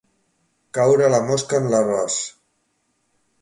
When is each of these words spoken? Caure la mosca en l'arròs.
Caure 0.77 1.09
la 1.15 1.19
mosca 1.27 1.59
en 1.65 1.69
l'arròs. 1.75 2.17